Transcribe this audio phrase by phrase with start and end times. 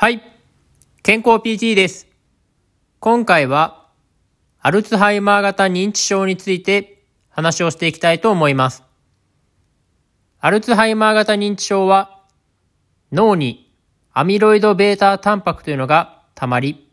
[0.00, 0.22] はい。
[1.02, 2.06] 健康 PT です。
[3.00, 3.90] 今回は、
[4.58, 8.82] アルツハイマー型認知症について話をしていきたいと思います。
[10.40, 12.22] アルツハイマー型認知症は、
[13.12, 13.70] 脳に
[14.14, 16.88] アミロイド β タンパクというのが溜まり、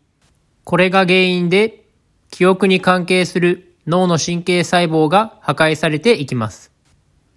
[0.66, 1.86] これが原因で
[2.30, 6.74] 記憶に関係する脳の神経細胞が破壊されていきます。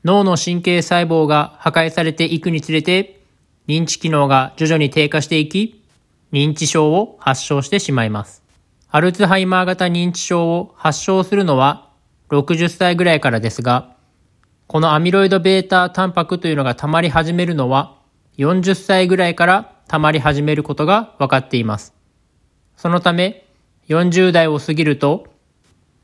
[0.03, 3.20] 脳の神経細胞が破壊されていくにつれて、
[3.69, 5.83] 認知機能が徐々に低下していき、
[6.33, 8.43] 認知症を発症してしまいます。
[8.91, 11.89] アルツハイマー型認知症を発症するのは
[12.31, 13.97] 60歳ぐらいからですが、
[14.67, 17.97] このアミロイド β タンパクというのが溜まり始めるのは
[18.39, 21.93] 40歳ぐらいから溜まり始めることが分かっています。
[22.77, 23.47] そのため
[23.89, 25.27] 40代を過ぎると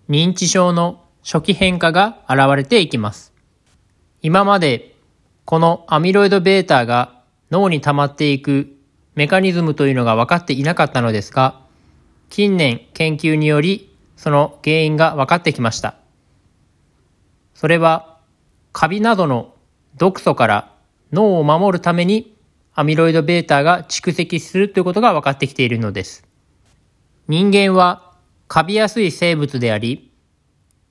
[0.08, 3.32] 認知症の初期変化が現れていきます。
[4.22, 4.96] 今まで
[5.44, 7.15] このアミロイド β が
[7.50, 8.76] 脳に溜まっていく
[9.14, 11.60] メカニズムというのが分かっていなかったのですが、
[12.28, 15.96] 近年研究によりその原因が分かってきました。
[17.54, 18.18] それは
[18.72, 19.54] カビなどの
[19.96, 20.72] 毒素から
[21.12, 22.36] 脳を守るために
[22.74, 26.26] アミロイド β が蓄積するということが分かってきているのです。
[27.28, 28.12] 人間は
[28.48, 30.12] カビやすい生物であり、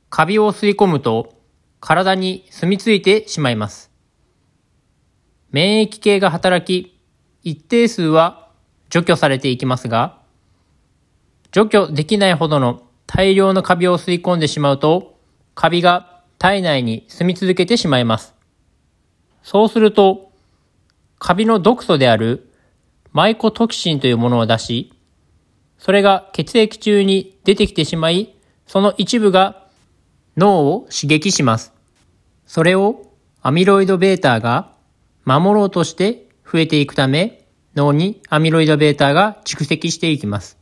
[0.09, 1.35] カビを吸い込むと
[1.79, 3.91] 体に住み着いてしまいます。
[5.55, 6.99] 免疫系が働き、
[7.41, 8.49] 一定数は
[8.89, 10.19] 除去されていきますが、
[11.53, 15.17] 除去できないほどの大量のカビを吸い込んでしまうと、
[15.53, 18.33] カビが体内に住み続けてしまいます。
[19.43, 20.33] そうすると、
[21.19, 22.51] カビの毒素である
[23.13, 24.91] マイコトキシンというものを出し、
[25.77, 28.35] それが血液中に出てきてしまい、
[28.67, 29.63] その一部が
[30.35, 31.71] 脳を刺激します。
[32.45, 33.05] それを
[33.41, 34.74] アミロイド β が
[35.25, 37.45] 守ろうとして増えていくため、
[37.75, 40.57] 脳にアミロイド β が蓄積していきます。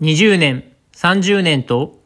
[0.00, 2.00] 20年、30年と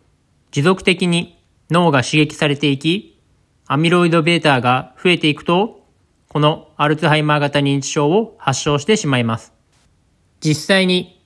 [0.50, 3.20] 持続的に脳が刺激されていき、
[3.66, 5.86] アミロイド β が増えていくと、
[6.28, 9.52] このアルツハイマー型認知症を発症してしまいます。
[10.40, 11.22] 実際に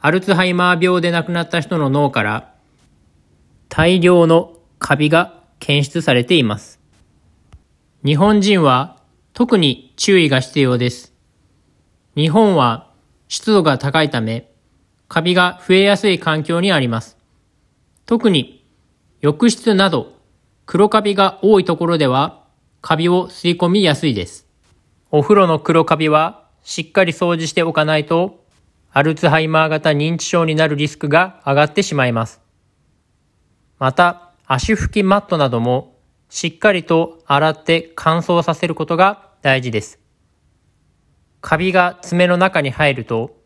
[0.00, 2.54] アルツハイマー病で亡くなった人の脳から
[3.68, 6.80] 大量のカビが検出されています。
[8.04, 8.95] 日本人は
[9.36, 11.12] 特に注意が必要です。
[12.14, 12.90] 日本は
[13.28, 14.50] 湿度が高いため、
[15.08, 17.18] カビが増えやすい環境にあります。
[18.06, 18.64] 特に
[19.20, 20.14] 浴室など
[20.64, 22.44] 黒カビが多いところでは
[22.80, 24.46] カビを吸い込みやすいです。
[25.10, 28.42] お風呂の黒カビはしっかり掃除しておかないと
[28.90, 32.40] アルツハイマー型認知症になるリスクが上がってしまいます。
[33.78, 35.94] また足拭きマットなども
[36.30, 40.00] しっかりと洗って乾燥させることが大事です。
[41.40, 43.36] カビが爪の中に入ると、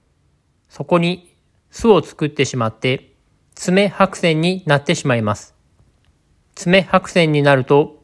[0.71, 1.37] そこに
[1.71, 3.13] 巣を作ってしまって、
[3.55, 5.55] 爪白線になってしまいます。
[6.55, 8.03] 爪白線になると、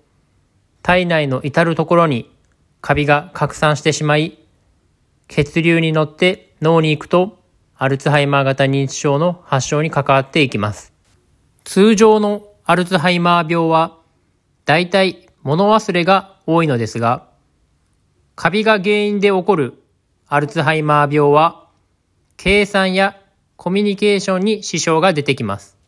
[0.82, 2.30] 体内の至るところに
[2.82, 4.44] カビが拡散してしまい、
[5.26, 7.42] 血流に乗って脳に行くと、
[7.78, 10.92] アルツハイマー型認知症の発症に関わっていきます。
[11.64, 13.96] 通常のアルツハイマー病は、
[14.66, 17.34] だいたい物忘れが多いのですが、
[18.36, 19.82] カビが原因で起こる
[20.28, 21.70] アルツハイマー病は、
[22.36, 23.19] 計算や
[23.56, 25.78] コミュニケーションに支障が出てきます。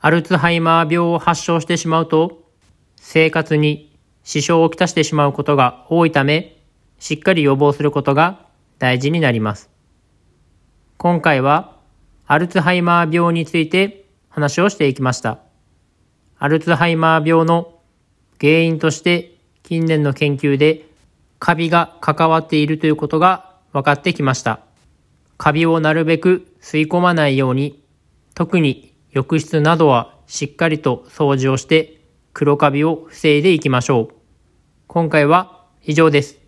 [0.00, 2.48] アルツハイマー病を発症してしまうと、
[2.96, 3.94] 生活に
[4.24, 6.56] 支障をきたしてしまうことが多いため、
[6.98, 8.46] しっかり予防することが
[8.78, 9.68] 大事になります。
[10.96, 11.76] 今回は、
[12.26, 15.40] アルツハイマー病について話をしていきました。
[16.38, 17.74] アルツハイマー病の
[18.40, 20.86] 原因として近年の研究で
[21.42, 24.60] カビが関わっているということが分かってきました。
[25.38, 27.82] カビをなるべく吸い込まないように、
[28.32, 32.00] 特に浴室などはしっかりと掃除をして
[32.32, 34.14] 黒カビを防いでいきましょう。
[34.86, 36.38] 今回は以上です。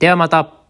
[0.00, 0.65] ではまた。